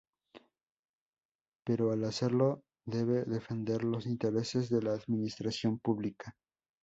Pero 1.63 1.91
al 1.91 2.03
hacerlo 2.05 2.63
debe 2.87 3.23
defender 3.25 3.83
los 3.83 4.07
intereses 4.07 4.67
de 4.71 4.81
la 4.81 4.93
administración 4.93 5.77
pública. 5.77 6.35